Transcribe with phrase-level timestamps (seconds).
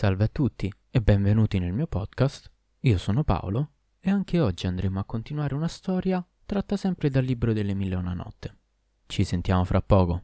[0.00, 2.48] Salve a tutti e benvenuti nel mio podcast.
[2.80, 7.52] Io sono Paolo e anche oggi andremo a continuare una storia tratta sempre dal libro
[7.52, 8.56] delle mille e una notte.
[9.04, 10.22] Ci sentiamo fra poco.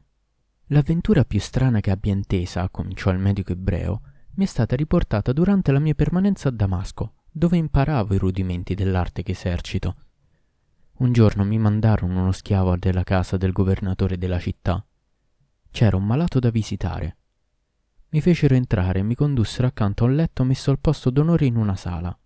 [0.69, 4.01] L'avventura più strana che abbia intesa, cominciò il medico ebreo,
[4.37, 9.21] mi è stata riportata durante la mia permanenza a Damasco, dove imparavo i rudimenti dell'arte
[9.21, 9.93] che esercito.
[10.93, 14.83] Un giorno mi mandarono uno schiavo della casa del governatore della città.
[15.69, 17.16] C'era un malato da visitare.
[18.09, 21.57] Mi fecero entrare e mi condussero accanto a un letto messo al posto d'onore in
[21.57, 22.17] una sala.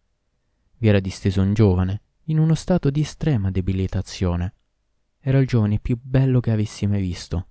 [0.77, 4.53] Vi era disteso un giovane, in uno stato di estrema debilitazione.
[5.19, 7.47] Era il giovane più bello che avessi mai visto.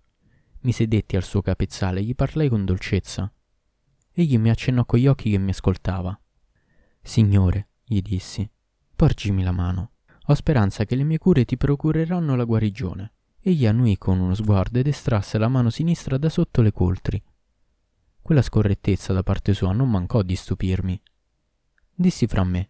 [0.60, 3.32] Mi sedetti al suo capezzale e gli parlai con dolcezza.
[4.12, 6.18] Egli mi accennò con gli occhi che mi ascoltava.
[7.02, 8.48] Signore, gli dissi,
[8.94, 9.92] porgimi la mano.
[10.26, 13.12] Ho speranza che le mie cure ti procureranno la guarigione.
[13.40, 17.20] Egli annuì con uno sguardo ed estrasse la mano sinistra da sotto le coltri.
[18.30, 21.02] Quella scorrettezza da parte sua non mancò di stupirmi.
[21.92, 22.68] Dissi fra me: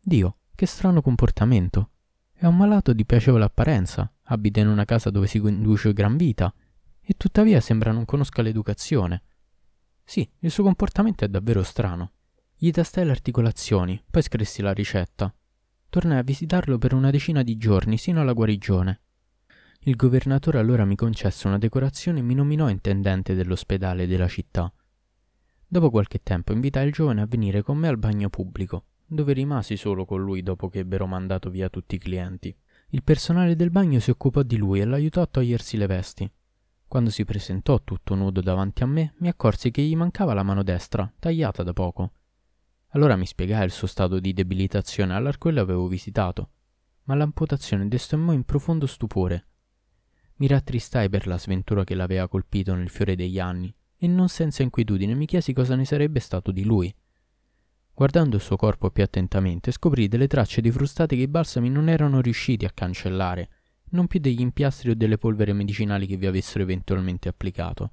[0.00, 1.90] Dio, che strano comportamento.
[2.32, 6.54] È un malato di piacevole apparenza, abita in una casa dove si conduce gran vita,
[7.00, 9.24] e tuttavia sembra non conosca l'educazione.
[10.04, 12.12] Sì, il suo comportamento è davvero strano.
[12.54, 15.34] Gli tastai le articolazioni, poi scrissi la ricetta.
[15.90, 19.00] Tornai a visitarlo per una decina di giorni sino alla guarigione.
[19.80, 24.72] Il governatore allora mi concesse una decorazione e mi nominò intendente dell'ospedale della città.
[25.72, 29.78] Dopo qualche tempo invitai il giovane a venire con me al bagno pubblico, dove rimasi
[29.78, 32.54] solo con lui dopo che ebbero mandato via tutti i clienti.
[32.90, 36.30] Il personale del bagno si occupò di lui e l'aiutò a togliersi le vesti.
[36.86, 40.62] Quando si presentò tutto nudo davanti a me, mi accorsi che gli mancava la mano
[40.62, 42.12] destra, tagliata da poco.
[42.88, 46.50] Allora mi spiegai il suo stato di debilitazione all'arco e l'avevo visitato,
[47.04, 49.46] ma l'amputazione destemò in profondo stupore.
[50.34, 54.64] Mi rattristai per la sventura che l'aveva colpito nel fiore degli anni e non senza
[54.64, 56.92] inquietudine mi chiesi cosa ne sarebbe stato di lui.
[57.94, 61.88] Guardando il suo corpo più attentamente, scoprì delle tracce di frustate che i balsami non
[61.88, 63.48] erano riusciti a cancellare,
[63.90, 67.92] non più degli impiastri o delle polvere medicinali che vi avessero eventualmente applicato.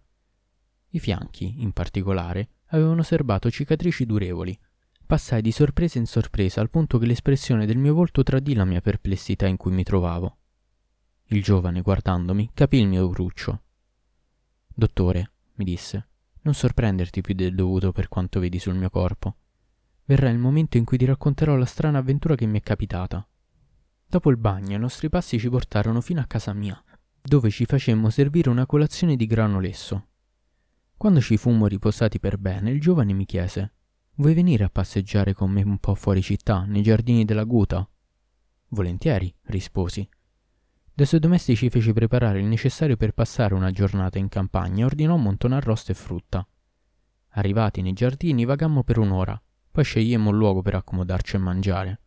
[0.90, 4.58] I fianchi, in particolare, avevano serbato cicatrici durevoli.
[5.06, 8.82] Passai di sorpresa in sorpresa al punto che l'espressione del mio volto tradì la mia
[8.82, 10.38] perplessità in cui mi trovavo.
[11.26, 13.62] Il giovane, guardandomi, capì il mio cruccio.
[14.74, 16.08] Dottore, mi disse,
[16.44, 19.36] non sorprenderti più del dovuto per quanto vedi sul mio corpo.
[20.06, 23.28] Verrà il momento in cui ti racconterò la strana avventura che mi è capitata.
[24.08, 26.82] Dopo il bagno i nostri passi ci portarono fino a casa mia,
[27.22, 30.08] dove ci facemmo servire una colazione di grano lesso.
[30.96, 33.74] Quando ci fummo riposati per bene, il giovane mi chiese
[34.16, 37.88] Vuoi venire a passeggiare con me un po' fuori città, nei giardini della Guta?
[38.70, 40.08] Volentieri, risposi.
[41.00, 45.16] Dai suoi domestici fece preparare il necessario per passare una giornata in campagna e ordinò
[45.16, 46.46] un montone arrosto e frutta.
[47.36, 52.02] Arrivati nei giardini vagammo per un'ora, poi scegliemmo un luogo per accomodarci a mangiare.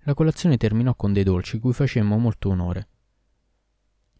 [0.00, 2.88] La colazione terminò con dei dolci cui facemmo molto onore.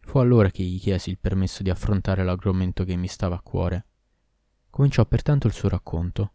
[0.01, 3.85] Fu allora che gli chiesi il permesso di affrontare l'argomento che mi stava a cuore.
[4.71, 6.33] Cominciò pertanto il suo racconto.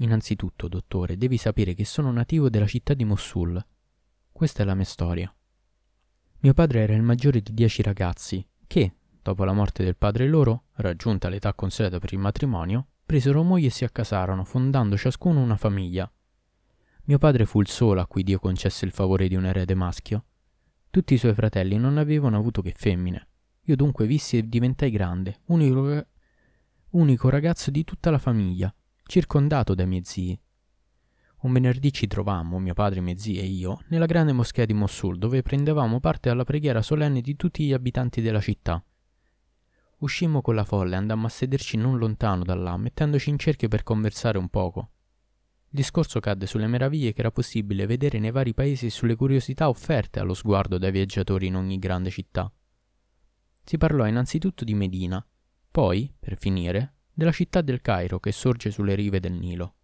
[0.00, 3.58] Innanzitutto, dottore, devi sapere che sono nativo della città di Mossul.
[4.30, 5.34] Questa è la mia storia.
[6.42, 10.64] Mio padre era il maggiore di dieci ragazzi che, dopo la morte del padre loro,
[10.74, 16.12] raggiunta l'età consueta per il matrimonio, presero moglie e si accasarono, fondando ciascuno una famiglia.
[17.04, 20.24] Mio padre fu il solo a cui Dio concesse il favore di un erede maschio.
[20.90, 23.28] Tutti i suoi fratelli non avevano avuto che femmine.
[23.66, 26.04] Io dunque vissi e diventai grande, unico,
[26.90, 30.40] unico ragazzo di tutta la famiglia, circondato dai miei zii.
[31.42, 35.18] Un venerdì ci trovammo, mio padre, mie zie e io, nella grande moschea di Mossul,
[35.18, 38.82] dove prendevamo parte alla preghiera solenne di tutti gli abitanti della città.
[39.98, 43.66] Uscimmo con la folla e andammo a sederci non lontano da là, mettendoci in cerchio
[43.66, 44.90] per conversare un poco.
[45.70, 49.68] Il discorso cadde sulle meraviglie che era possibile vedere nei vari paesi e sulle curiosità
[49.68, 52.52] offerte allo sguardo dai viaggiatori in ogni grande città.
[53.64, 55.24] Si parlò innanzitutto di Medina,
[55.72, 59.74] poi, per finire, della città del Cairo che sorge sulle rive del Nilo.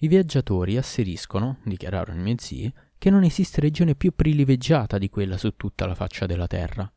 [0.00, 5.36] I viaggiatori asseriscono, dichiararono i miei zii, che non esiste regione più privilegiata di quella
[5.36, 6.90] su tutta la faccia della terra.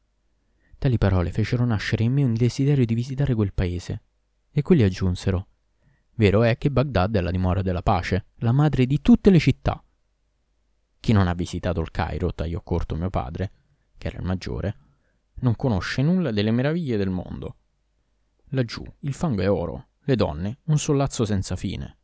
[0.77, 4.03] Tali parole fecero nascere in me un desiderio di visitare quel paese.
[4.51, 5.47] E quelli aggiunsero:
[6.15, 9.83] Vero è che Baghdad è la dimora della pace, la madre di tutte le città.
[10.99, 13.51] Chi non ha visitato il Cairo, tagliò corto mio padre,
[13.97, 14.77] che era il maggiore,
[15.41, 17.55] non conosce nulla delle meraviglie del mondo.
[18.49, 21.97] Laggiù il fango è oro, le donne un sollazzo senza fine,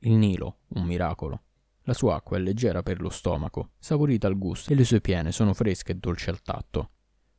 [0.00, 1.42] il Nilo, un miracolo.
[1.82, 5.32] La sua acqua è leggera per lo stomaco, saporita al gusto, e le sue piene
[5.32, 6.90] sono fresche e dolci al tatto.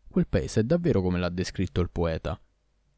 [0.07, 2.39] Quel paese è davvero come l'ha descritto il poeta.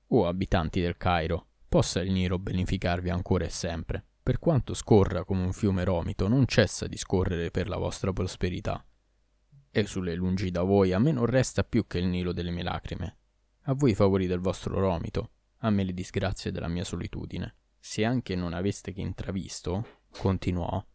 [0.07, 4.03] O abitanti del Cairo, possa il Nilo beneficarvi ancora e sempre.
[4.21, 8.83] Per quanto scorra come un fiume romito, non cessa di scorrere per la vostra prosperità.
[9.71, 12.63] E sulle lungi da voi a me non resta più che il Nilo delle mie
[12.63, 13.17] lacrime.
[13.63, 17.55] A voi i favori del vostro romito, a me le disgrazie della mia solitudine.
[17.79, 20.85] Se anche non aveste che intravisto, continuò,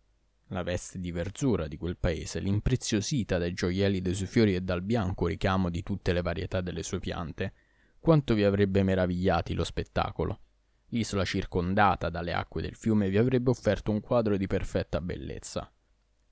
[0.48, 4.82] la veste di verzura di quel paese, l'impreziosita dai gioielli dei suoi fiori e dal
[4.82, 7.52] bianco ricamo di tutte le varietà delle sue piante,
[7.98, 10.40] quanto vi avrebbe meravigliati lo spettacolo.
[10.88, 15.68] L'isola circondata dalle acque del fiume vi avrebbe offerto un quadro di perfetta bellezza.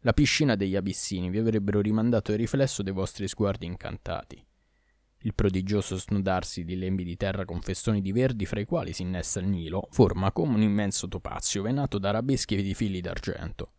[0.01, 4.45] La piscina degli abissini vi avrebbero rimandato il riflesso dei vostri sguardi incantati.
[5.25, 9.03] Il prodigioso snodarsi di lembi di terra con festoni di verdi fra i quali si
[9.03, 13.73] innesta il Nilo forma come un immenso topazio venato da arabeschi di fili d'argento.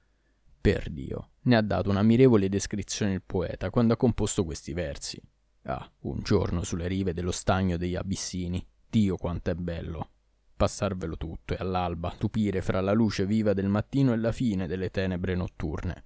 [0.61, 5.21] Per Dio, ne ha dato un'ammirevole descrizione il poeta quando ha composto questi versi.
[5.63, 10.11] Ah, un giorno sulle rive dello stagno degli Abissini, Dio quanto è bello.
[10.55, 14.91] Passarvelo tutto e all'alba tupire fra la luce viva del mattino e la fine delle
[14.91, 16.05] tenebre notturne.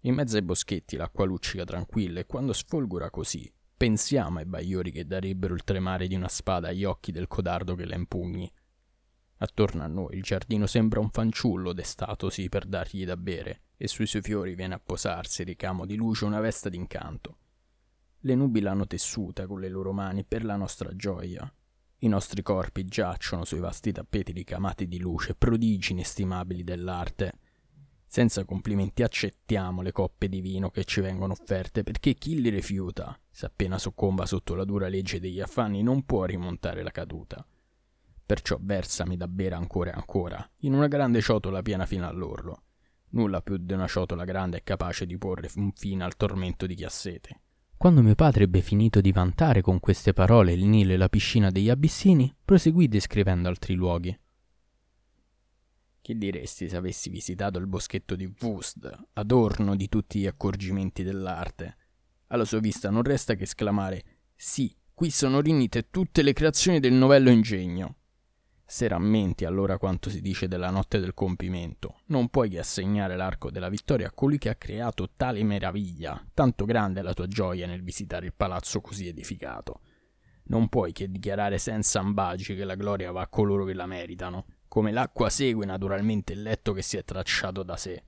[0.00, 3.48] In mezzo ai boschetti l'acqua luccica tranquilla e quando sfolgora così,
[3.84, 7.84] pensiamo ai bagliori che darebbero il tremare di una spada agli occhi del codardo che
[7.84, 8.50] la impugni.
[9.36, 14.06] Attorno a noi il giardino sembra un fanciullo destatosi per dargli da bere e sui
[14.06, 17.36] suoi fiori viene a posarsi, ricamo di luce, una vesta d'incanto.
[18.20, 21.52] Le nubi l'hanno tessuta con le loro mani per la nostra gioia.
[21.98, 27.32] I nostri corpi giacciono sui vasti tappeti ricamati di luce, prodigi inestimabili dell'arte.
[28.14, 33.18] Senza complimenti accettiamo le coppe di vino che ci vengono offerte perché chi li rifiuta,
[33.28, 37.44] se appena soccomba sotto la dura legge degli affanni, non può rimontare la caduta.
[38.24, 42.62] Perciò versami da bere ancora e ancora, in una grande ciotola piena fino all'orlo
[43.08, 46.76] Nulla più di una ciotola grande è capace di porre un fine al tormento di
[46.76, 47.40] chi ha sete.
[47.76, 51.50] Quando mio padre ebbe finito di vantare con queste parole il Nilo e la piscina
[51.50, 54.16] degli Abissini, proseguì descrivendo altri luoghi.
[56.04, 61.76] Che diresti se avessi visitato il boschetto di Wust, adorno di tutti gli accorgimenti dell'arte?
[62.26, 64.04] Alla sua vista non resta che esclamare:
[64.36, 67.96] Sì, qui sono riunite tutte le creazioni del novello ingegno.
[68.66, 73.50] Se rammenti allora quanto si dice della notte del compimento, non puoi che assegnare l'arco
[73.50, 77.66] della vittoria a colui che ha creato tale meraviglia, tanto grande è la tua gioia
[77.66, 79.80] nel visitare il palazzo così edificato.
[80.48, 84.44] Non puoi che dichiarare senza ambagi che la gloria va a coloro che la meritano,
[84.74, 88.02] come l'acqua segue naturalmente il letto che si è tracciato da sé.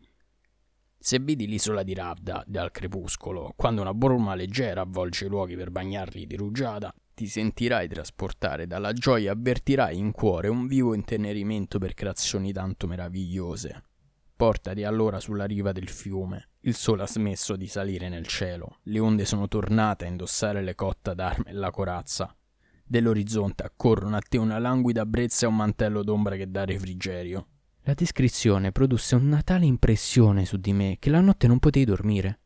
[0.99, 5.71] Se vedi l'isola di Ravda dal crepuscolo, quando una bruma leggera avvolge i luoghi per
[5.71, 11.95] bagnarli di rugiada, ti sentirai trasportare dalla gioia, avvertirai in cuore un vivo intenerimento per
[11.95, 13.85] creazioni tanto meravigliose.
[14.35, 16.49] Portati allora sulla riva del fiume.
[16.63, 20.75] Il sole ha smesso di salire nel cielo, le onde sono tornate a indossare le
[20.75, 22.36] cotta d'arme e la corazza.
[22.87, 27.49] Dell'orizzonte accorrono a te una languida brezza e un mantello d'ombra che dà refrigerio.
[27.83, 32.41] La descrizione produsse una tale impressione su di me che la notte non potei dormire.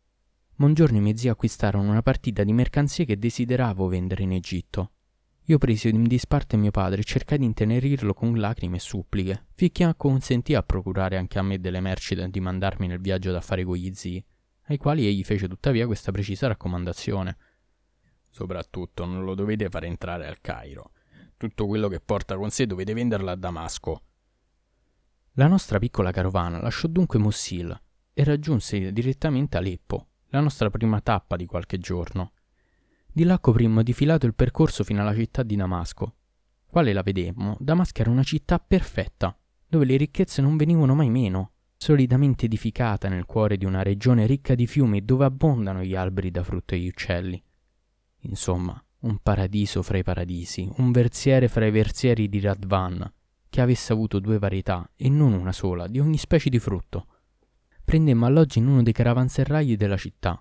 [0.56, 4.92] Un giorno i miei zii acquistarono una partita di mercanzie che desideravo vendere in Egitto.
[5.44, 9.92] Io presi in disparte mio padre e cercai di intenerirlo con lacrime e suppliche, finché
[9.96, 13.76] consentì a procurare anche a me delle merci da mandarmi nel viaggio da fare con
[13.76, 14.24] gli zii,
[14.64, 17.36] ai quali egli fece tuttavia questa precisa raccomandazione.
[18.30, 20.92] Soprattutto non lo dovete fare entrare al Cairo.
[21.36, 24.02] Tutto quello che porta con sé dovete venderlo a Damasco.
[25.34, 27.78] La nostra piccola carovana lasciò dunque Mossil
[28.12, 32.32] e raggiunse direttamente Aleppo, la nostra prima tappa di qualche giorno.
[33.12, 36.14] Di là coprimmo di filato il percorso fino alla città di Damasco.
[36.66, 41.52] Quale la vedemmo, Damasco era una città perfetta, dove le ricchezze non venivano mai meno,
[41.76, 46.44] solidamente edificata nel cuore di una regione ricca di fiumi dove abbondano gli alberi da
[46.44, 47.42] frutto e gli uccelli.
[48.20, 53.12] Insomma, un paradiso fra i paradisi, un versiere fra i versieri di Radvan,
[53.48, 57.06] che avesse avuto due varietà e non una sola di ogni specie di frutto
[57.90, 60.40] prendemmo alloggio in uno dei caravanserragli della città.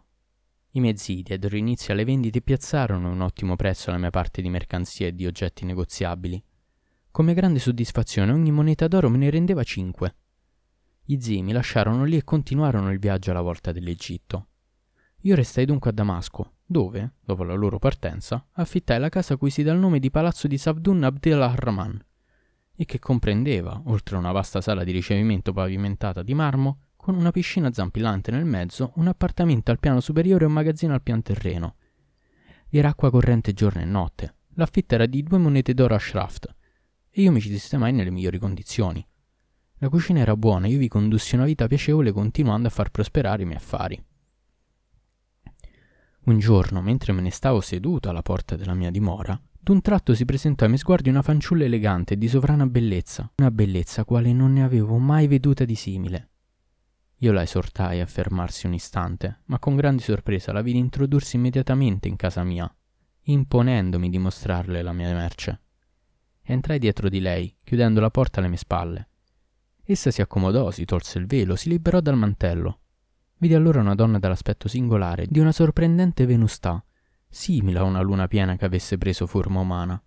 [0.74, 4.44] I miei zii diedero inizio alle vendite e piazzarono un ottimo prezzo la mia parte
[4.44, 6.44] di mercanzie e di oggetti negoziabili.
[7.10, 10.16] Con mia grande soddisfazione ogni moneta d'oro me ne rendeva cinque.
[11.04, 14.50] Gli zii mi lasciarono lì e continuarono il viaggio alla volta dell'Egitto.
[15.22, 19.64] Io restai dunque a Damasco, dove, dopo la loro partenza, affittai la casa cui si
[19.64, 22.00] dà il nome di Palazzo di Sabdun Abdel Rahman,
[22.76, 27.32] e che comprendeva, oltre a una vasta sala di ricevimento pavimentata di marmo, con una
[27.32, 31.76] piscina zampillante nel mezzo, un appartamento al piano superiore e un magazzino al pian terreno.
[32.70, 34.36] Vi era acqua corrente giorno e notte.
[34.54, 36.56] L'affitto era di due monete d'oro a Shraft
[37.10, 39.04] e io mi ci sistemai nelle migliori condizioni.
[39.80, 43.42] La cucina era buona e io vi condussi una vita piacevole continuando a far prosperare
[43.42, 44.04] i miei affari.
[46.30, 50.26] Un giorno, mentre me ne stavo seduto alla porta della mia dimora, D'un tratto si
[50.26, 54.54] presentò ai miei sguardi una fanciulla elegante e di sovrana bellezza, una bellezza quale non
[54.54, 56.30] ne avevo mai veduta di simile.
[57.18, 62.08] Io la esortai a fermarsi un istante, ma con grande sorpresa la vidi introdursi immediatamente
[62.08, 62.74] in casa mia,
[63.24, 65.62] imponendomi di mostrarle la mia merce.
[66.42, 69.10] Entrai dietro di lei, chiudendo la porta alle mie spalle.
[69.84, 72.79] Essa si accomodò, si tolse il velo, si liberò dal mantello.
[73.42, 76.84] Vidi allora una donna dall'aspetto singolare, di una sorprendente venustà,
[77.30, 80.02] simile a una luna piena che avesse preso forma umana.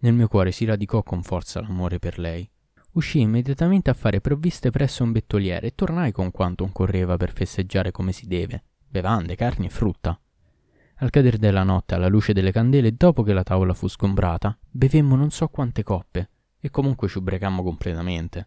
[0.00, 2.46] Nel mio cuore si radicò con forza l'amore per lei.
[2.92, 7.90] Uscii immediatamente a fare provviste presso un bettoliere e tornai con quanto occorreva per festeggiare
[7.90, 10.20] come si deve, bevande, carni e frutta.
[10.96, 15.16] Al cadere della notte, alla luce delle candele, dopo che la tavola fu sgombrata, bevemmo
[15.16, 16.28] non so quante coppe,
[16.60, 18.46] e comunque ci ubriacammo completamente.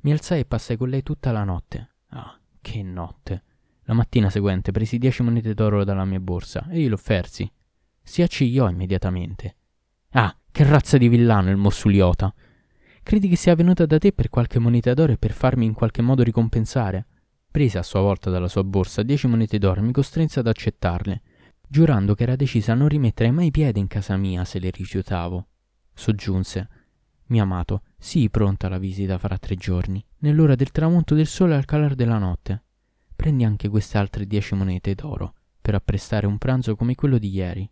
[0.00, 1.90] Mi alzai e passai con lei tutta la notte.
[2.08, 3.42] Ah, che notte!
[3.84, 7.50] La mattina seguente presi dieci monete d'oro dalla mia borsa e glielo offersi.
[8.02, 9.56] Si accigliò immediatamente.
[10.10, 12.32] Ah, che razza di villano il mossuliota!
[13.02, 16.02] Credi che sia venuta da te per qualche moneta d'oro e per farmi in qualche
[16.02, 17.06] modo ricompensare?
[17.50, 21.22] Prese a sua volta dalla sua borsa dieci monete d'oro e mi costrinse ad accettarle,
[21.66, 25.48] giurando che era decisa a non rimettere mai piede in casa mia se le rifiutavo.
[25.92, 26.68] Soggiunse:
[27.26, 31.64] Mio amato, sii pronta alla visita fra tre giorni, nell'ora del tramonto del sole al
[31.64, 32.62] calar della notte.
[33.14, 37.70] Prendi anche queste altre dieci monete d'oro, per apprestare un pranzo come quello di ieri.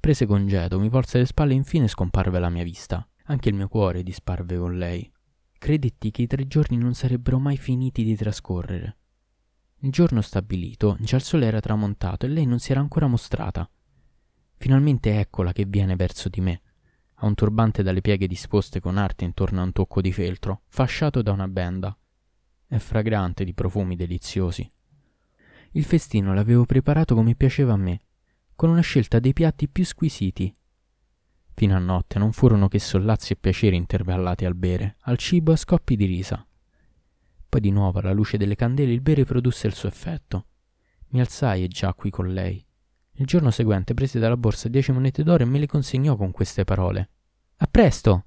[0.00, 3.06] Prese congedo, mi volse le spalle e infine scomparve la mia vista.
[3.24, 5.08] Anche il mio cuore disparve con lei.
[5.58, 8.96] Credetti che i tre giorni non sarebbero mai finiti di trascorrere.
[9.82, 13.70] Il giorno stabilito, già il sole era tramontato e lei non si era ancora mostrata.
[14.56, 16.62] Finalmente eccola che viene verso di me.
[17.22, 21.22] Ha un turbante dalle pieghe disposte con arte intorno a un tocco di feltro, fasciato
[21.22, 21.96] da una benda.
[22.66, 24.70] È fragrante di profumi deliziosi.
[25.72, 28.00] Il festino l'avevo preparato come piaceva a me,
[28.54, 30.52] con una scelta dei piatti più squisiti
[31.60, 35.54] Fino a notte non furono che sollazzi e piaceri intervallati al bere, al cibo e
[35.54, 36.42] a scoppi di risa.
[37.48, 40.46] Poi di nuovo alla luce delle candele il bere produsse il suo effetto.
[41.08, 42.64] Mi alzai e giacqui con lei.
[43.20, 46.64] Il giorno seguente prese dalla borsa dieci monete d'oro e me le consegnò con queste
[46.64, 47.10] parole.
[47.58, 48.24] A presto!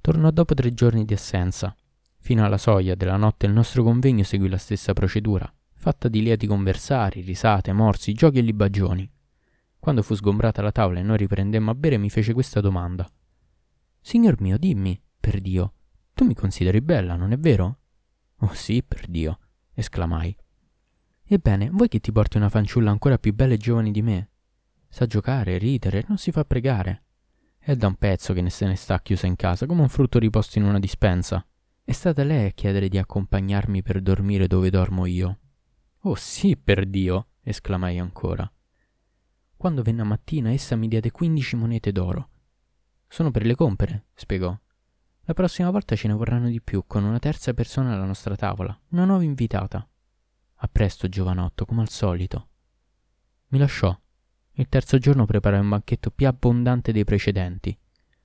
[0.00, 1.72] Tornò dopo tre giorni di assenza.
[2.18, 6.48] Fino alla soglia della notte il nostro convegno seguì la stessa procedura, fatta di lieti
[6.48, 9.08] conversari, risate, morsi, giochi e libagioni.
[9.78, 13.08] Quando fu sgombrata la tavola e noi riprendemmo a bere, mi fece questa domanda.
[14.00, 15.74] Signor mio, dimmi, per Dio,
[16.14, 17.78] tu mi consideri bella, non è vero?
[18.38, 19.38] Oh sì, per Dio,
[19.72, 20.36] esclamai.
[21.32, 24.28] Ebbene, vuoi che ti porti una fanciulla ancora più bella e giovane di me?
[24.90, 27.04] Sa giocare, ridere, non si fa pregare.
[27.56, 30.58] È da un pezzo che se ne sta chiusa in casa, come un frutto riposto
[30.58, 31.42] in una dispensa.
[31.82, 35.38] È stata lei a chiedere di accompagnarmi per dormire dove dormo io.
[36.00, 38.52] Oh sì, per Dio, esclamai ancora.
[39.56, 42.28] Quando venne a mattina essa mi diede 15 monete d'oro.
[43.08, 44.54] Sono per le compere, spiegò.
[45.22, 48.78] La prossima volta ce ne vorranno di più, con una terza persona alla nostra tavola,
[48.90, 49.86] una nuova invitata.
[50.64, 52.48] A presto, giovanotto, come al solito.
[53.48, 53.96] Mi lasciò.
[54.52, 57.76] Il terzo giorno preparai un banchetto più abbondante dei precedenti.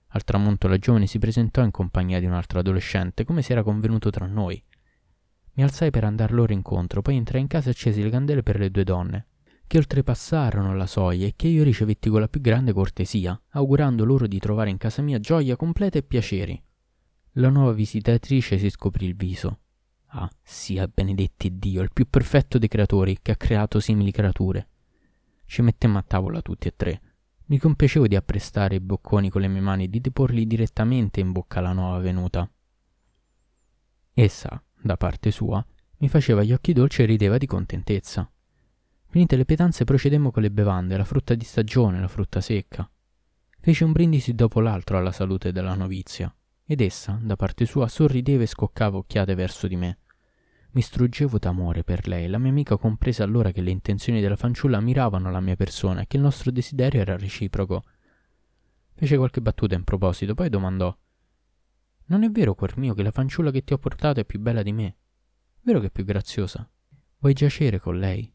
[0.09, 3.63] Al tramonto la giovane si presentò in compagnia di un altro adolescente, come si era
[3.63, 4.61] convenuto tra noi.
[5.53, 8.59] Mi alzai per andar loro incontro, poi entrai in casa e accesi le candele per
[8.59, 9.27] le due donne
[9.67, 14.25] che oltrepassarono la soglia e che io ricevetti con la più grande cortesia, augurando loro
[14.25, 16.63] di trovare in casa mia gioia completa e piaceri.
[17.33, 19.59] La nuova visitatrice si scoprì il viso.
[20.11, 24.67] Ah, sia benedetti Dio, il più perfetto dei creatori che ha creato simili creature.
[25.45, 27.01] Ci mettemmo a tavola tutti e tre.
[27.45, 31.31] Mi compiacevo di apprestare i bocconi con le mie mani e di deporli direttamente in
[31.31, 32.49] bocca alla nuova venuta.
[34.13, 35.65] Essa, da parte sua,
[35.97, 38.29] mi faceva gli occhi dolci e rideva di contentezza.
[39.09, 42.89] Finite le pietanze procedemmo con le bevande, la frutta di stagione, la frutta secca.
[43.59, 46.33] Fece un brindisi dopo l'altro alla salute della novizia,
[46.69, 49.99] ed essa, da parte sua, sorrideva e scoccava occhiate verso di me.
[50.71, 54.81] Mi struggevo d'amore per lei la mia amica comprese allora che le intenzioni della fanciulla
[54.81, 57.83] miravano alla mia persona e che il nostro desiderio era reciproco.
[58.93, 60.95] Fece qualche battuta in proposito, poi domandò
[62.07, 64.61] Non è vero, cuor mio, che la fanciulla che ti ho portato è più bella
[64.61, 64.97] di me?
[65.61, 66.69] Vero che è più graziosa?
[67.19, 68.29] Vuoi giacere con lei?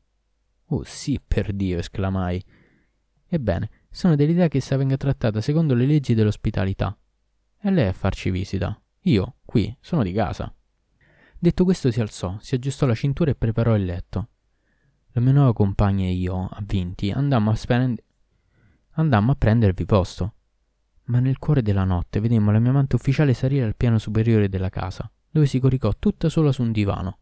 [0.68, 2.42] Oh sì, per Dio, esclamai.
[3.26, 6.96] Ebbene, sono dell'idea che essa venga trattata secondo le leggi dell'ospitalità.
[7.64, 8.76] E lei a farci visita.
[9.02, 10.52] Io, qui, sono di casa.
[11.38, 14.30] Detto questo si alzò, si aggiustò la cintura e preparò il letto.
[15.12, 18.02] La mia nuova compagna e io, avvinti, andammo a, spend-
[18.94, 20.34] andammo a prendervi posto.
[21.04, 24.68] Ma nel cuore della notte vedemmo la mia amante ufficiale salire al piano superiore della
[24.68, 27.18] casa, dove si coricò tutta sola su un divano.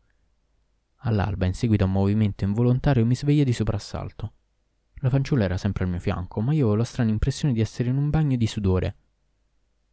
[1.01, 4.33] All'alba, in seguito a un movimento involontario, mi svegliai di soprassalto.
[5.03, 7.91] La fanciulla era sempre al mio fianco, ma io avevo la strana impressione di essere
[7.91, 8.97] in un bagno di sudore.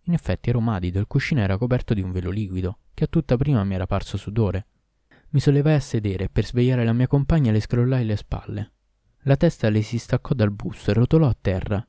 [0.08, 3.08] In effetti ero umadido e il cuscino era coperto di un velo liquido, che a
[3.08, 4.68] tutta prima mi era parso sudore.
[5.30, 8.72] Mi sollevai a sedere e per svegliare la mia compagna le scrollai le spalle.
[9.24, 11.86] La testa le si staccò dal busto e rotolò a terra.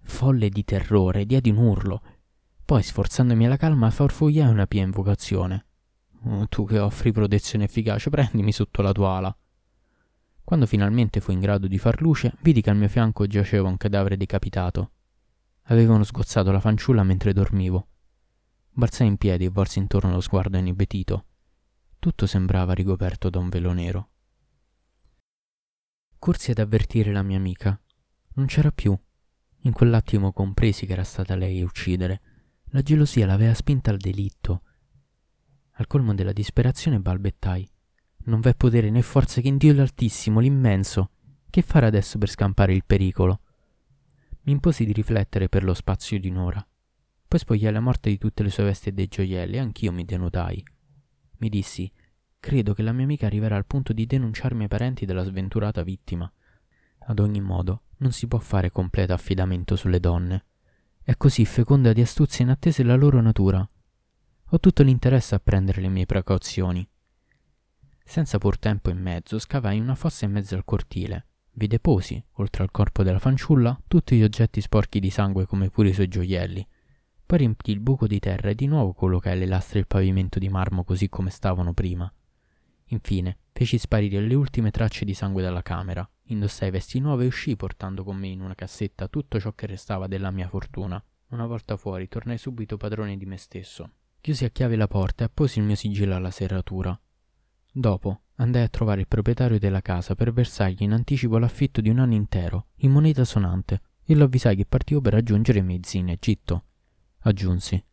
[0.00, 2.02] Folle di terrore, diedi un urlo.
[2.64, 5.66] Poi, sforzandomi alla calma, farfugliai una pia invocazione.
[6.24, 9.36] Oh, tu che offri protezione efficace, prendimi sotto la tua ala.
[10.42, 13.76] Quando finalmente fui in grado di far luce, vidi che al mio fianco giaceva un
[13.76, 14.90] cadavere decapitato.
[15.68, 17.88] Avevano sgozzato la fanciulla mentre dormivo.
[18.70, 21.26] Balzai in piedi e volsi intorno lo sguardo inibetito.
[21.98, 24.08] Tutto sembrava ricoperto da un velo nero.
[26.18, 27.80] Corsi ad avvertire la mia amica.
[28.34, 28.98] Non c'era più.
[29.60, 32.20] In quell'attimo compresi che era stata lei a uccidere.
[32.66, 34.62] La gelosia l'aveva spinta al delitto.
[35.76, 37.70] Al colmo della disperazione balbettai.
[38.26, 41.10] Non v'è potere né forza che in Dio l'Altissimo, l'immenso.
[41.48, 43.40] Che fare adesso per scampare il pericolo?
[44.44, 46.66] Mi imposi di riflettere per lo spazio di un'ora.
[47.26, 50.04] Poi spogliai la morte di tutte le sue vesti e dei gioielli e anch'io mi
[50.04, 50.62] denudai.
[51.38, 51.90] Mi dissi,
[52.38, 56.30] credo che la mia amica arriverà al punto di denunciarmi ai parenti della sventurata vittima.
[57.06, 60.44] Ad ogni modo, non si può fare completo affidamento sulle donne.
[61.02, 63.66] È così feconda di astuzie inattese la loro natura.
[64.48, 66.86] Ho tutto l'interesse a prendere le mie precauzioni.
[68.04, 71.28] Senza pur tempo in mezzo, scavai una fossa in mezzo al cortile.
[71.56, 75.90] Vi deposi, oltre al corpo della fanciulla, tutti gli oggetti sporchi di sangue come pure
[75.90, 76.66] i suoi gioielli.
[77.24, 80.40] Poi riempì il buco di terra e di nuovo collocai le lastre e il pavimento
[80.40, 82.12] di marmo così come stavano prima.
[82.86, 87.54] Infine, feci sparire le ultime tracce di sangue dalla camera, indossai vesti nuove e uscii
[87.54, 91.02] portando con me in una cassetta tutto ciò che restava della mia fortuna.
[91.28, 93.90] Una volta fuori, tornai subito padrone di me stesso.
[94.20, 96.98] Chiusi a chiave la porta e apposi il mio sigillo alla serratura.
[97.76, 101.98] Dopo, andai a trovare il proprietario della casa per versargli in anticipo l'affitto di un
[101.98, 106.00] anno intero, in moneta sonante, e lo avvisai che partivo per raggiungere i miei zii
[106.00, 106.64] in Egitto.
[107.22, 107.84] Aggiunsi,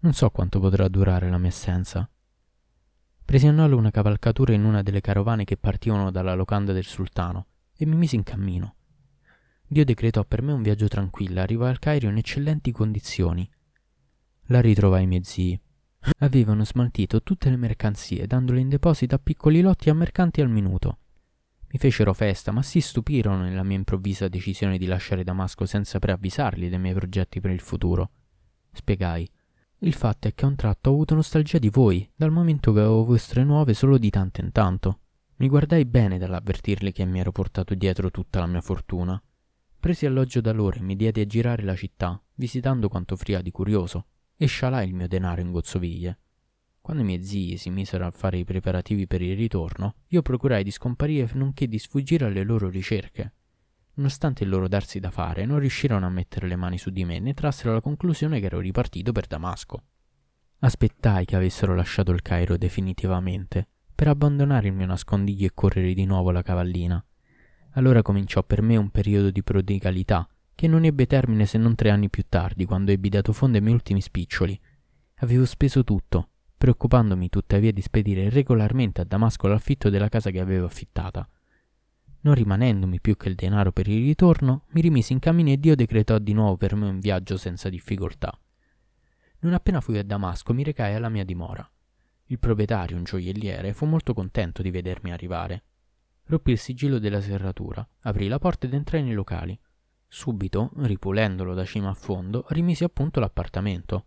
[0.00, 2.06] non so quanto potrà durare la mia assenza.
[3.24, 7.46] Presi a nolo una cavalcatura in una delle carovane che partivano dalla locanda del sultano
[7.74, 8.74] e mi misi in cammino.
[9.66, 13.50] Dio decretò per me un viaggio tranquillo, arrivai al Cairo in eccellenti condizioni.
[14.48, 15.58] La ritrovai i miei zii.
[16.18, 20.98] Avevano smaltito tutte le mercanzie, dandole in deposito a piccoli lotti a mercanti al minuto.
[21.68, 26.68] Mi fecero festa, ma si stupirono nella mia improvvisa decisione di lasciare Damasco senza preavvisarli
[26.68, 28.10] dei miei progetti per il futuro.
[28.72, 29.28] Spiegai.
[29.78, 32.80] Il fatto è che a un tratto ho avuto nostalgia di voi, dal momento che
[32.80, 35.00] avevo vostre nuove solo di tanto in tanto.
[35.36, 39.20] Mi guardai bene dall'avvertirle che mi ero portato dietro tutta la mia fortuna.
[39.80, 43.50] Presi alloggio da loro e mi diedi a girare la città, visitando quanto offriva di
[43.50, 46.18] curioso, e scialai il mio denaro in gozzoviglie.
[46.80, 50.64] Quando i miei zii si misero a fare i preparativi per il ritorno, io procurai
[50.64, 53.34] di scomparire nonché di sfuggire alle loro ricerche.
[53.94, 57.20] Nonostante il loro darsi da fare, non riuscirono a mettere le mani su di me
[57.20, 59.82] né trassero la conclusione che ero ripartito per Damasco.
[60.60, 66.04] Aspettai che avessero lasciato il Cairo definitivamente, per abbandonare il mio nascondiglio e correre di
[66.04, 67.04] nuovo la cavallina.
[67.74, 70.28] Allora cominciò per me un periodo di prodigalità,
[70.62, 73.62] che non ebbe termine se non tre anni più tardi, quando ebbi dato fondo ai
[73.64, 74.56] miei ultimi spiccioli.
[75.16, 80.66] Avevo speso tutto, preoccupandomi tuttavia di spedire regolarmente a Damasco l'affitto della casa che avevo
[80.66, 81.28] affittata.
[82.20, 85.74] Non rimanendomi più che il denaro per il ritorno, mi rimisi in cammino e Dio
[85.74, 88.32] decretò di nuovo per me un viaggio senza difficoltà.
[89.40, 91.68] Non appena fui a Damasco mi recai alla mia dimora.
[92.26, 95.64] Il proprietario, un gioielliere, fu molto contento di vedermi arrivare.
[96.26, 99.58] Roppi il sigillo della serratura, aprì la porta ed entrai nei locali.
[100.14, 104.04] Subito, ripulendolo da cima a fondo, rimisi a punto l'appartamento.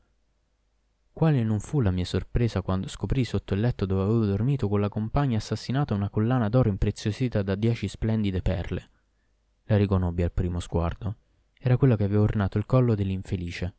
[1.11, 4.81] Quale non fu la mia sorpresa quando scoprì sotto il letto dove avevo dormito con
[4.81, 8.89] la compagna assassinata una collana d'oro impreziosita da dieci splendide perle.
[9.63, 11.15] La riconobbi al primo sguardo.
[11.57, 13.75] Era quella che aveva ornato il collo dell'infelice.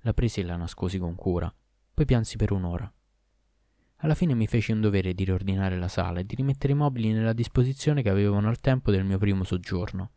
[0.00, 1.52] La presi e la nascosi con cura,
[1.94, 2.92] poi piansi per un'ora.
[3.96, 7.10] Alla fine mi feci un dovere di riordinare la sala e di rimettere i mobili
[7.10, 10.10] nella disposizione che avevano al tempo del mio primo soggiorno.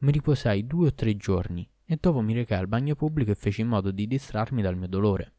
[0.00, 3.62] Mi riposai due o tre giorni e dopo mi recai al bagno pubblico e feci
[3.62, 5.32] in modo di distrarmi dal mio dolore.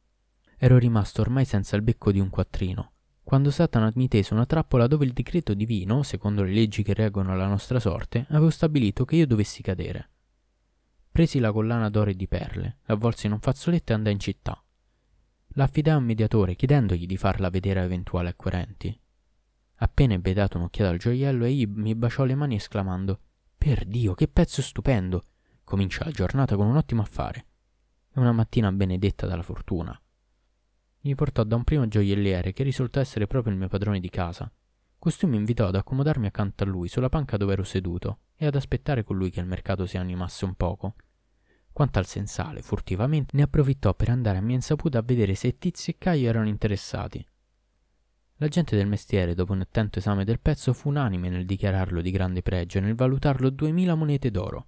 [0.58, 2.92] Ero rimasto ormai senza il becco di un quattrino,
[3.30, 7.36] quando Satana mi tese una trappola dove il decreto divino, secondo le leggi che reggono
[7.36, 10.10] la nostra sorte, avevo stabilito che io dovessi cadere.
[11.12, 14.60] Presi la collana d'oro e di perle, l'avvolsi in un fazzoletto e andai in città.
[15.50, 19.00] L'affidai a un mediatore chiedendogli di farla vedere a eventuali acquirenti.
[19.76, 23.20] Appena ebbe dato un'occhiata al gioiello, egli mi baciò le mani esclamando
[23.60, 25.24] Per Dio, che pezzo stupendo!
[25.64, 27.46] Comincia la giornata con un ottimo affare.
[28.12, 29.96] È una mattina benedetta dalla fortuna
[31.02, 34.52] mi portò da un primo gioielliere che risultò essere proprio il mio padrone di casa.
[34.98, 38.56] Costui mi invitò ad accomodarmi accanto a lui sulla panca dove ero seduto e ad
[38.56, 40.96] aspettare con lui che il mercato si animasse un poco.
[41.72, 45.94] Quanto al sensale, furtivamente ne approfittò per andare a mia insaputa a vedere se Tizio
[45.94, 47.26] e Caio erano interessati.
[48.42, 52.10] La gente del mestiere, dopo un attento esame del pezzo, fu unanime nel dichiararlo di
[52.10, 54.68] grande pregio e nel valutarlo duemila monete d'oro.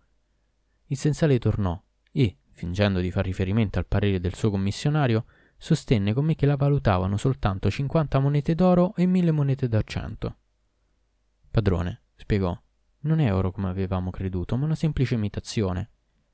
[0.87, 1.81] Il sensale tornò
[2.11, 6.57] e, fingendo di far riferimento al parere del suo commissionario, sostenne con me che la
[6.57, 10.35] valutavano soltanto 50 monete d'oro e 1000 monete d'argento.
[11.49, 12.61] Padrone, spiegò,
[13.03, 15.91] non è oro come avevamo creduto, ma una semplice imitazione.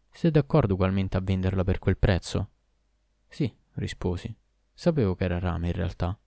[0.09, 2.49] Siete d'accordo ugualmente a venderla per quel prezzo?
[3.27, 4.35] Sì, risposi.
[4.73, 6.19] Sapevo che era rame in realtà.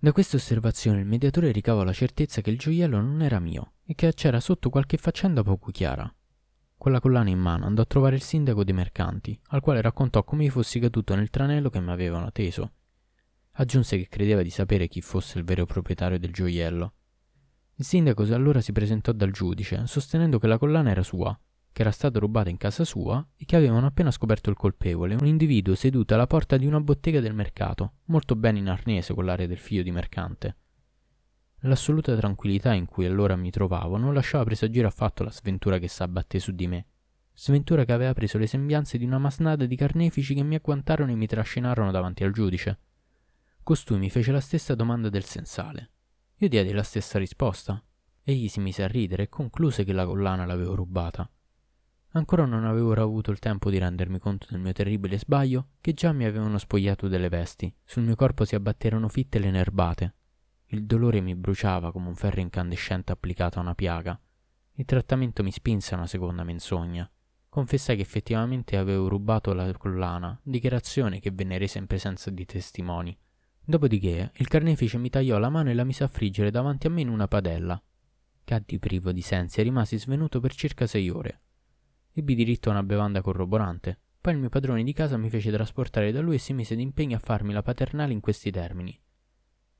[0.00, 3.96] Da questa osservazione il mediatore ricavò la certezza che il gioiello non era mio e
[3.96, 6.08] che c'era sotto qualche faccenda poco chiara.
[6.76, 10.22] Con la collana in mano andò a trovare il sindaco dei mercanti, al quale raccontò
[10.22, 12.74] come io fossi caduto nel tranello che mi avevano teso.
[13.54, 16.92] Aggiunse che credeva di sapere chi fosse il vero proprietario del gioiello.
[17.74, 21.36] Il sindaco allora si presentò dal giudice, sostenendo che la collana era sua,
[21.78, 25.28] che era stata rubata in casa sua e che avevano appena scoperto il colpevole, un
[25.28, 29.46] individuo seduto alla porta di una bottega del mercato, molto bene in arnese con l'aria
[29.46, 30.56] del figlio di mercante.
[31.60, 36.40] L'assoluta tranquillità in cui allora mi trovavo non lasciava presagire affatto la sventura che s'abbatté
[36.40, 36.86] su di me.
[37.32, 41.14] Sventura che aveva preso le sembianze di una masnada di carnefici che mi agguantarono e
[41.14, 42.80] mi trascinarono davanti al giudice.
[43.62, 45.90] Costui mi fece la stessa domanda del sensale.
[46.38, 47.80] Io diedi la stessa risposta.
[48.24, 51.30] Egli si mise a ridere e concluse che la collana l'avevo rubata.
[52.12, 56.12] Ancora non avevo avuto il tempo di rendermi conto del mio terribile sbaglio, che già
[56.12, 57.72] mi avevano spogliato delle vesti.
[57.84, 60.14] Sul mio corpo si abbatterono fitte le nerbate,
[60.72, 64.20] il dolore mi bruciava come un ferro incandescente applicato a una piaga.
[64.74, 67.10] Il trattamento mi spinse a una seconda menzogna.
[67.48, 73.16] Confessai che effettivamente avevo rubato la collana, dichiarazione che venne resa in presenza di testimoni.
[73.64, 77.00] Dopodiché il carnefice mi tagliò la mano e la mise a friggere davanti a me
[77.00, 77.82] in una padella.
[78.44, 81.40] Caddi privo di sensi e rimasi svenuto per circa sei ore.
[82.18, 83.96] Ebbi diritto a una bevanda corroborante.
[84.20, 87.14] Poi il mio padrone di casa mi fece trasportare da lui e si mise d'impegno
[87.14, 89.00] a farmi la paternale in questi termini.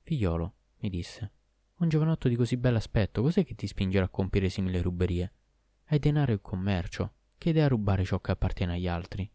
[0.03, 1.33] Figliolo, mi disse.
[1.79, 5.33] Un giovanotto di così bell'aspetto, cos'è che ti spinge a compiere simili ruberie?
[5.87, 7.15] Hai denaro e commercio.
[7.37, 9.29] Che idea rubare ciò che appartiene agli altri?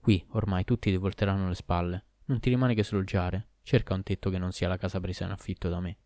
[0.00, 2.04] Qui, ormai, tutti ti volteranno le spalle.
[2.24, 3.50] Non ti rimane che sloggiare.
[3.62, 5.96] Cerca un tetto che non sia la casa presa in affitto da me.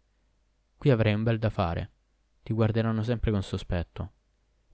[0.77, 1.91] Qui avrai un bel da fare.
[2.43, 4.11] Ti guarderanno sempre con sospetto.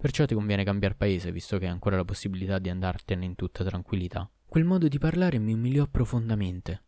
[0.02, 3.62] Perciò ti conviene cambiare paese, visto che hai ancora la possibilità di andartene in tutta
[3.62, 4.28] tranquillità.
[4.44, 6.82] Quel modo di parlare mi umiliò profondamente.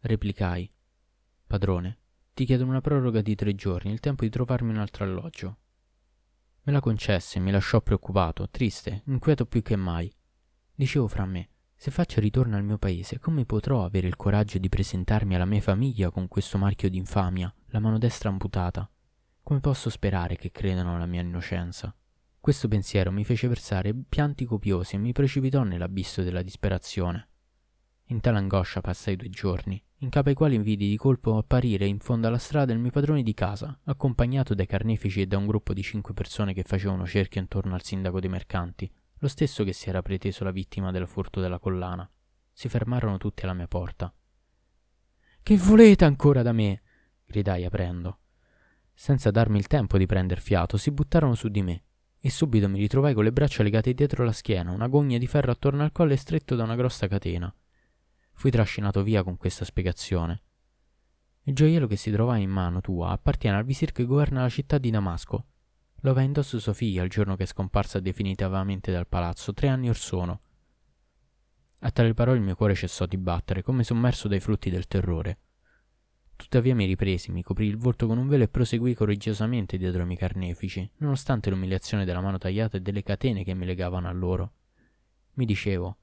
[0.00, 0.70] Replicai.
[1.46, 1.98] Padrone,
[2.34, 5.56] ti chiedono una proroga di tre giorni, il tempo di trovarmi un altro alloggio.
[6.64, 10.14] Me la concesse mi lasciò preoccupato, triste, inquieto più che mai.
[10.74, 14.68] Dicevo fra me, se faccio ritorno al mio paese, come potrò avere il coraggio di
[14.68, 18.86] presentarmi alla mia famiglia con questo marchio d'infamia, la mano destra amputata?
[19.42, 21.97] Come posso sperare che credano alla mia innocenza?
[22.40, 27.28] Questo pensiero mi fece versare pianti copiosi e mi precipitò nell'abisso della disperazione.
[28.10, 31.98] In tale angoscia passai due giorni, in capo ai quali vidi di colpo apparire in
[31.98, 35.74] fondo alla strada il mio padrone di casa, accompagnato dai carnefici e da un gruppo
[35.74, 39.88] di cinque persone che facevano cerchio intorno al sindaco dei mercanti, lo stesso che si
[39.88, 42.08] era preteso la vittima del furto della collana.
[42.52, 44.14] Si fermarono tutti alla mia porta.
[45.42, 46.82] Che volete ancora da me?
[47.26, 48.20] gridai aprendo.
[48.94, 51.82] Senza darmi il tempo di prender fiato, si buttarono su di me
[52.20, 55.52] e subito mi ritrovai con le braccia legate dietro la schiena, una gogna di ferro
[55.52, 57.52] attorno al collo e stretto da una grossa catena.
[58.32, 60.42] Fui trascinato via con questa spiegazione.
[61.44, 64.78] Il gioiello che si trova in mano tua appartiene al visir che governa la città
[64.78, 65.46] di Damasco.
[66.02, 69.96] Lo aveva indosso figlia il giorno che è scomparsa definitivamente dal palazzo, tre anni or
[69.96, 70.40] sono.
[71.80, 75.38] A tale parole il mio cuore cessò di battere, come sommerso dai frutti del terrore.
[76.38, 80.06] Tuttavia mi ripresi, mi coprì il volto con un velo e proseguì coraggiosamente dietro i
[80.06, 84.52] miei carnefici, nonostante l'umiliazione della mano tagliata e delle catene che mi legavano a loro.
[85.32, 85.98] Mi dicevo,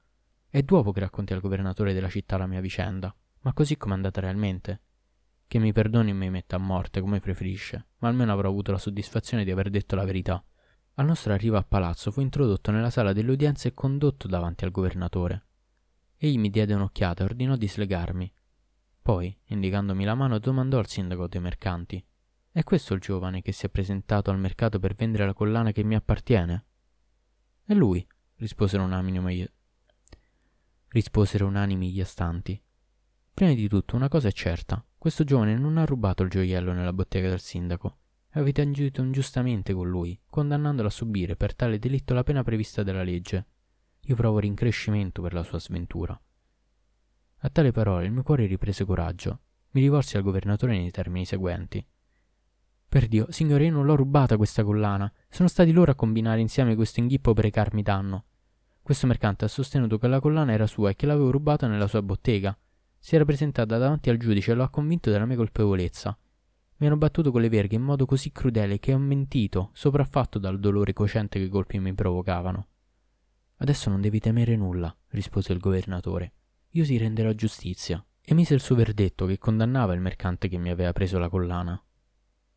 [0.50, 3.96] è dopo che racconti al governatore della città la mia vicenda, ma così come è
[3.96, 4.82] andata realmente.
[5.46, 8.78] Che mi perdoni e mi metta a morte, come preferisce, ma almeno avrò avuto la
[8.78, 10.44] soddisfazione di aver detto la verità.
[10.96, 14.70] Al nostro arrivo a palazzo fu introdotto nella sala delle udienze e condotto davanti al
[14.70, 15.46] governatore.
[16.18, 18.32] Egli mi diede un'occhiata e ordinò di slegarmi.
[19.06, 22.04] Poi, indicandomi la mano, domandò al sindaco dei mercanti:
[22.50, 25.84] È questo il giovane che si è presentato al mercato per vendere la collana che
[25.84, 26.64] mi appartiene?
[27.62, 28.04] È lui,
[28.38, 29.52] risposero unanime
[30.88, 32.60] risposero unanimi gli astanti.
[33.32, 36.92] Prima di tutto una cosa è certa, questo giovane non ha rubato il gioiello nella
[36.92, 37.98] bottega del sindaco.
[38.30, 43.04] Avete agito ingiustamente con lui, condannandolo a subire per tale delitto la pena prevista dalla
[43.04, 43.46] legge.
[44.00, 46.20] Io provo rincrescimento per la sua sventura.
[47.40, 49.40] A tale parole il mio cuore riprese coraggio.
[49.70, 51.86] Mi rivolsi al governatore nei termini seguenti.
[52.88, 55.12] Per Dio, signore, io non l'ho rubata questa collana.
[55.28, 58.24] Sono stati loro a combinare insieme questo inghippo per recarmi danno.
[58.80, 62.00] Questo mercante ha sostenuto che la collana era sua e che l'avevo rubata nella sua
[62.00, 62.56] bottega.
[62.98, 66.16] Si era presentata davanti al giudice e lo ha convinto della mia colpevolezza.
[66.78, 70.58] Mi hanno battuto con le verghe in modo così crudele che ho mentito, sopraffatto dal
[70.58, 72.68] dolore cocente che i colpi mi provocavano.
[73.56, 76.32] Adesso non devi temere nulla, rispose il governatore.
[76.76, 78.04] Io ti renderò giustizia.
[78.20, 81.82] Emise il suo verdetto che condannava il mercante che mi aveva preso la collana.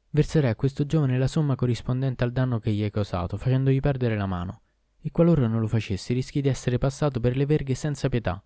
[0.10, 4.17] Verserei a questo giovane la somma corrispondente al danno che gli hai causato, facendogli perdere
[4.17, 4.63] la mano,
[4.99, 8.43] e qualora non lo facessi rischi di essere passato per le verghe senza pietà.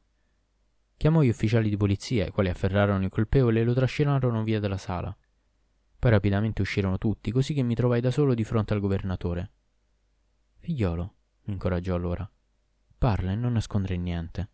[0.96, 4.78] Chiamò gli ufficiali di polizia, i quali afferrarono il colpevole e lo trascinarono via dalla
[4.78, 5.18] sala.
[5.98, 9.52] Poi rapidamente uscirono tutti, così che mi trovai da solo di fronte al governatore.
[10.60, 12.30] Figliolo, mi incoraggiò allora,
[12.96, 14.50] parla e non nascondere niente.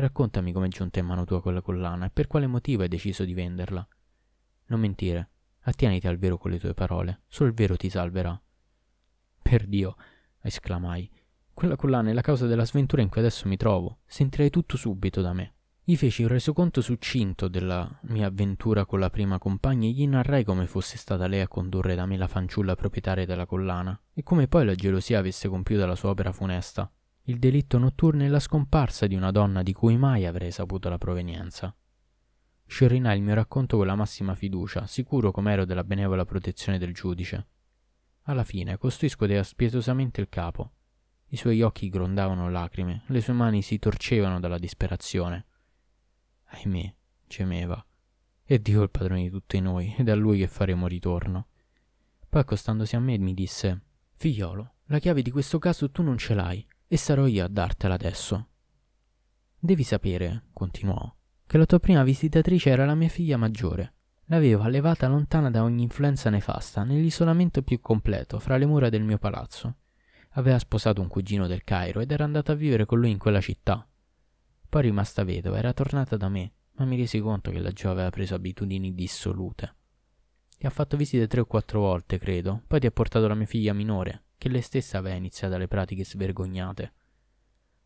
[0.00, 3.24] Raccontami come è giunta in mano tua quella collana e per quale motivo hai deciso
[3.24, 3.86] di venderla.
[4.66, 5.30] Non mentire,
[5.62, 8.40] Attieniti al vero con le tue parole, solo il vero ti salverà.
[9.42, 9.96] Per Dio,
[10.40, 11.10] esclamai,
[11.52, 13.98] quella collana è la causa della sventura in cui adesso mi trovo.
[14.06, 15.54] Sentirei tutto subito da me.
[15.84, 20.44] Gli feci un resoconto succinto della mia avventura con la prima compagna e gli narrai
[20.44, 24.46] come fosse stata lei a condurre da me la fanciulla proprietaria della collana e come
[24.46, 26.90] poi la gelosia avesse compiuto la sua opera funesta,
[27.30, 30.98] il delitto notturno e la scomparsa di una donna di cui mai avrei saputo la
[30.98, 31.72] provenienza.
[32.66, 37.46] Sciorinai il mio racconto con la massima fiducia, sicuro com'ero della benevola protezione del giudice.
[38.22, 40.72] Alla fine, costui scuoteva spietosamente il capo.
[41.28, 45.46] I suoi occhi grondavano lacrime, le sue mani si torcevano dalla disperazione.
[46.46, 46.94] Ahimè,
[47.28, 47.84] gemeva.
[48.42, 51.46] È Dio il padrone di tutti noi, ed è a lui che faremo ritorno.
[52.28, 53.82] Poi accostandosi a me mi disse
[54.14, 57.94] Figliolo, la chiave di questo caso tu non ce l'hai, e sarò io a dartela
[57.94, 58.48] adesso.
[59.56, 61.14] Devi sapere, continuò,
[61.46, 63.94] che la tua prima visitatrice era la mia figlia maggiore.
[64.24, 69.18] L'avevo allevata lontana da ogni influenza nefasta, nell'isolamento più completo, fra le mura del mio
[69.18, 69.76] palazzo.
[70.30, 73.40] Aveva sposato un cugino del Cairo ed era andata a vivere con lui in quella
[73.40, 73.88] città.
[74.68, 78.34] Poi rimasta vedova, era tornata da me, ma mi resi conto che laggiù aveva preso
[78.34, 79.76] abitudini dissolute.
[80.58, 83.46] Ti ha fatto visite tre o quattro volte, credo, poi ti ha portato la mia
[83.46, 86.92] figlia minore, che lei stessa aveva iniziato le pratiche svergognate.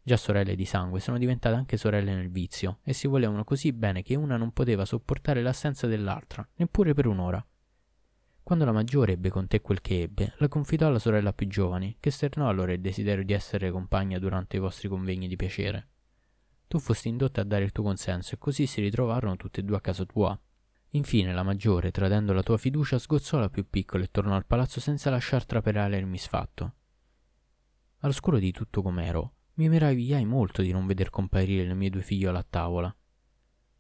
[0.05, 4.05] Già sorelle di sangue sono diventate anche sorelle nel vizio e si volevano così bene
[4.05, 7.45] che una non poteva sopportare l'assenza dell'altra, neppure per un'ora.
[8.41, 11.97] Quando la maggiore ebbe con te quel che ebbe, la confidò alla sorella più giovane,
[11.99, 15.89] che sternò allora il desiderio di essere compagna durante i vostri convegni di piacere.
[16.69, 19.79] Tu fosti indotta a dare il tuo consenso e così si ritrovarono tutte e due
[19.79, 20.39] a casa tua.
[20.95, 24.79] Infine la maggiore, tradendo la tua fiducia, sgozzò la più piccola e tornò al palazzo
[24.79, 26.75] senza lasciar trapelare il misfatto.
[27.99, 32.39] All'oscuro di tutto com'ero, mi meravigliai molto di non veder comparire le mie due figliole
[32.39, 32.95] a tavola.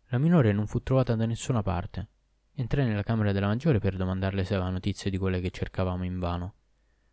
[0.06, 2.08] La minore non fu trovata da nessuna parte.
[2.52, 6.54] Entrai nella camera della maggiore per domandarle se aveva notizie di quelle che cercavamo invano.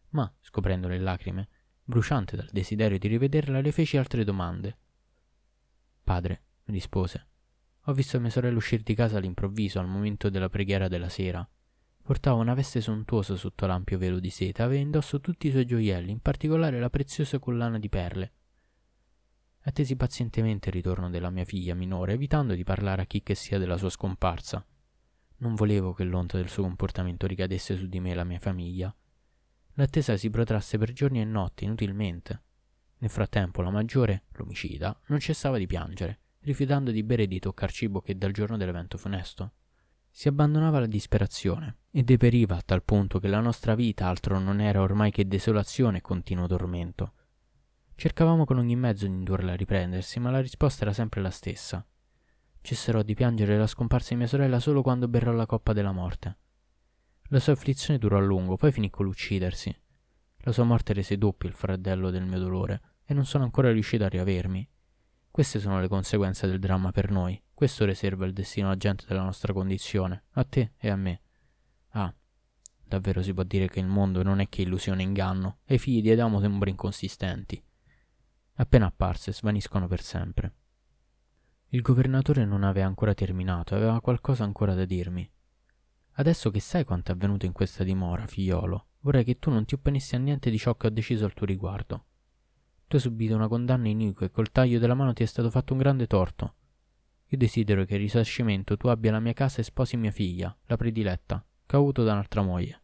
[0.10, 1.48] Ma, scoprendo le lacrime,
[1.84, 4.78] bruciante dal desiderio di rivederla, le feci altre domande.
[6.04, 7.28] Padre, mi rispose,
[7.86, 11.48] ho visto mia sorella uscire di casa all'improvviso al momento della preghiera della sera.
[12.04, 16.12] Portava una veste sontuosa sotto l'ampio velo di seta, aveva indosso tutti i suoi gioielli,
[16.12, 18.34] in particolare la preziosa collana di perle.
[19.62, 23.58] Attesi pazientemente il ritorno della mia figlia minore, evitando di parlare a chi che sia
[23.58, 24.66] della sua scomparsa.
[25.38, 28.96] Non volevo che l'onta del suo comportamento ricadesse su di me e la mia famiglia.
[29.76, 32.42] L'attesa si protrasse per giorni e notti, inutilmente.
[32.98, 37.72] Nel frattempo la maggiore, l'omicida, non cessava di piangere, rifiutando di bere e di toccar
[37.72, 39.54] cibo che dal giorno dell'evento funesto.
[40.10, 44.60] Si abbandonava alla disperazione e deperiva a tal punto che la nostra vita altro non
[44.60, 47.14] era ormai che desolazione e continuo tormento.
[47.96, 51.86] Cercavamo con ogni mezzo di indurla a riprendersi, ma la risposta era sempre la stessa.
[52.60, 56.38] Cesserò di piangere la scomparsa di mia sorella solo quando berrò la coppa della morte.
[57.30, 59.74] La sua afflizione durò a lungo, poi finì con l'uccidersi.
[60.40, 64.04] La sua morte rese doppio il fardello del mio dolore e non sono ancora riuscito
[64.04, 64.68] a riavermi.
[65.32, 67.42] Queste sono le conseguenze del dramma per noi.
[67.54, 71.22] Questo riserva il destino alla gente della nostra condizione, a te e a me.
[71.94, 72.14] Ah,
[72.84, 75.80] davvero si può dire che il mondo non è che illusione e inganno, e i
[75.80, 77.64] figli di Adamo sembrano inconsistenti
[78.62, 80.56] appena apparse svaniscono per sempre.
[81.70, 85.30] Il governatore non aveva ancora terminato, aveva qualcosa ancora da dirmi.
[86.16, 89.74] Adesso che sai quanto è avvenuto in questa dimora, figliolo, vorrei che tu non ti
[89.74, 92.06] opponessi a niente di ciò che ho deciso al tuo riguardo.
[92.92, 95.72] Tu hai subito una condanna iniqua e col taglio della mano ti è stato fatto
[95.72, 96.56] un grande torto.
[97.28, 100.76] Io desidero che in risarcimento tu abbia la mia casa e sposi mia figlia, la
[100.76, 102.82] prediletta, che ho avuto da un'altra moglie.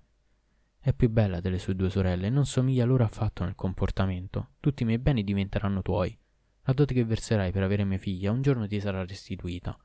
[0.79, 4.51] È più bella delle sue due sorelle e non somiglia loro affatto nel comportamento.
[4.61, 6.17] Tutti i miei beni diventeranno tuoi.
[6.61, 9.77] La dote che verserai per avere mia figlia un giorno ti sarà restituita.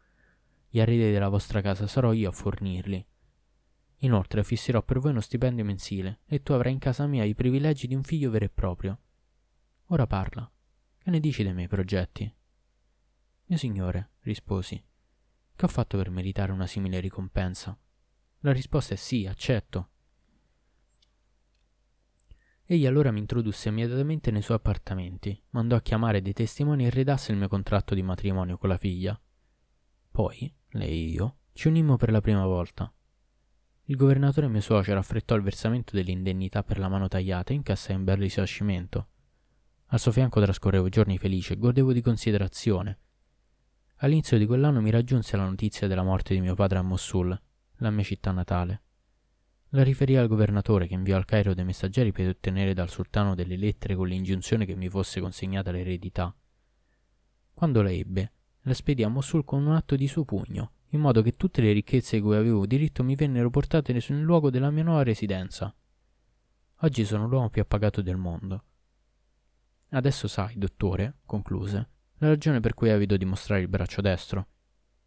[0.69, 3.05] Gli arredi della vostra casa sarò io a fornirli.
[3.97, 7.89] Inoltre fisserò per voi uno stipendio mensile e tu avrai in casa mia i privilegi
[7.89, 9.01] di un figlio vero e proprio.
[9.93, 10.51] Ora parla.
[10.97, 12.35] Che ne dici dei miei progetti?
[13.45, 14.83] Mio signore, risposi,
[15.55, 17.79] che ho fatto per meritare una simile ricompensa?
[18.39, 19.91] La risposta è sì, accetto.
[22.65, 27.31] Egli allora mi introdusse immediatamente nei suoi appartamenti, mandò a chiamare dei testimoni e redasse
[27.31, 29.21] il mio contratto di matrimonio con la figlia.
[30.11, 32.91] Poi, lei e io, ci unimmo per la prima volta.
[33.85, 38.05] Il governatore mio suocero affrettò il versamento dell'indennità per la mano tagliata e incassai un
[38.05, 39.09] bel risarcimento.
[39.93, 42.99] Al suo fianco trascorrevo giorni felici e godevo di considerazione.
[43.97, 47.39] All'inizio di quell'anno mi raggiunse la notizia della morte di mio padre a Mosul,
[47.77, 48.83] la mia città natale.
[49.69, 53.59] La riferì al governatore che inviò al Cairo dei messaggeri per ottenere dal sultano delle
[53.59, 56.35] lettere con l'ingiunzione che mi fosse consegnata l'eredità.
[57.53, 61.21] Quando la ebbe, la spedì a Mosul con un atto di suo pugno in modo
[61.21, 65.03] che tutte le ricchezze cui avevo diritto mi vennero portate nel luogo della mia nuova
[65.03, 65.75] residenza.
[66.81, 68.65] Oggi sono l'uomo più appagato del mondo.
[69.95, 74.47] Adesso sai, dottore, concluse, la ragione per cui evito di mostrare il braccio destro.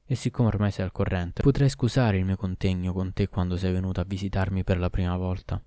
[0.05, 3.71] E siccome ormai sei al corrente, potrai scusare il mio contegno con te quando sei
[3.71, 5.63] venuto a visitarmi per la prima volta.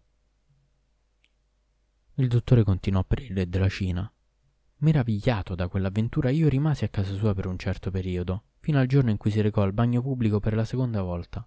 [2.14, 4.12] Il dottore continuò per il re della Cina.
[4.76, 9.10] Meravigliato da quell'avventura, io rimasi a casa sua per un certo periodo, fino al giorno
[9.10, 11.44] in cui si recò al bagno pubblico per la seconda volta.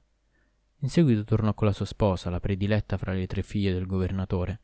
[0.80, 4.62] In seguito tornò con la sua sposa, la prediletta fra le tre figlie del governatore.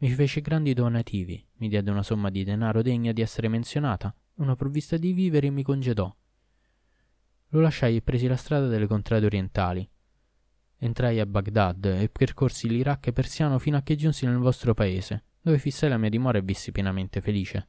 [0.00, 4.54] Mi fece grandi donativi, mi diede una somma di denaro degna di essere menzionata, una
[4.54, 6.10] provvista di viveri e mi congedò.
[7.48, 9.86] Lo lasciai e presi la strada delle contrade orientali.
[10.78, 15.58] Entrai a Baghdad e percorsi l'Iraq persiano fino a che giunsi nel vostro paese, dove
[15.58, 17.68] fissai la mia dimora e vissi pienamente felice.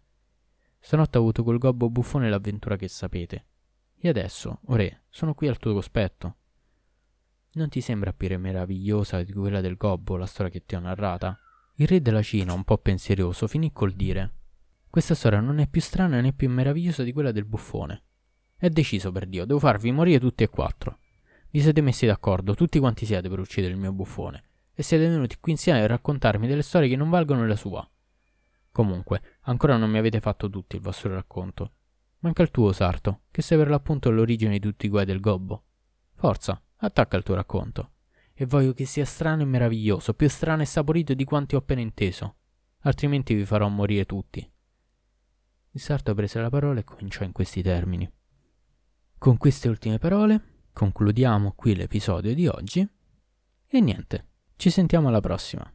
[0.80, 3.46] Stanotte ho avuto col gobbo buffone l'avventura che sapete.
[3.98, 6.38] E adesso, o re, sono qui al tuo cospetto.
[7.56, 11.38] Non ti sembra più meravigliosa di quella del gobbo la storia che ti ho narrata?
[11.82, 14.34] Il re della Cina, un po' pensieroso, finì col dire
[14.88, 18.04] Questa storia non è più strana né più meravigliosa di quella del buffone.
[18.56, 21.00] È deciso per Dio, devo farvi morire tutti e quattro.
[21.50, 24.44] Vi siete messi d'accordo, tutti quanti siete, per uccidere il mio buffone,
[24.76, 27.90] e siete venuti qui insieme a raccontarmi delle storie che non valgono la sua.
[28.72, 31.72] Comunque, ancora non mi avete fatto tutti il vostro racconto.
[32.20, 35.64] Manca il tuo, Sarto, che sei per l'appunto l'origine di tutti i guai del gobbo.
[36.14, 37.90] Forza, attacca il tuo racconto.
[38.34, 41.82] E voglio che sia strano e meraviglioso, più strano e saporito di quanti ho appena
[41.82, 42.36] inteso.
[42.82, 44.50] Altrimenti vi farò morire tutti.
[45.74, 48.12] Il sarto prese la parola e cominciò in questi termini.
[49.18, 52.88] Con queste ultime parole concludiamo qui l'episodio di oggi.
[53.68, 55.72] E niente, ci sentiamo alla prossima.